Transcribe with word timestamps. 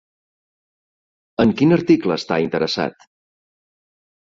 En 1.43 1.53
quin 1.61 1.77
article 1.77 2.17
està 2.23 2.41
interessat? 2.47 3.09